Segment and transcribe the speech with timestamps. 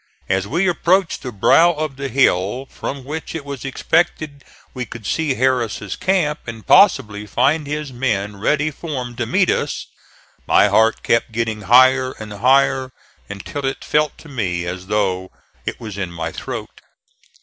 [0.27, 4.43] As we approached the brow of the hill from which it was expected
[4.73, 9.85] we could see Harris' camp, and possibly find his men ready formed to meet us,
[10.47, 12.91] my heart kept getting higher and higher
[13.29, 15.29] until it felt to me as though
[15.67, 16.81] it was in my throat.